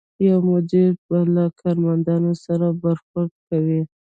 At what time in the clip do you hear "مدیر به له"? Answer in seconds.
0.51-1.45